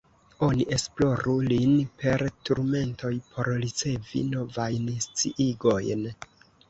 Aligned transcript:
Oni 0.45 0.63
esploru 0.75 1.35
lin 1.51 1.75
per 2.03 2.23
turmentoj, 2.49 3.13
por 3.35 3.51
ricevi 3.67 4.25
novajn 4.33 4.89
sciigojn. 5.09 6.07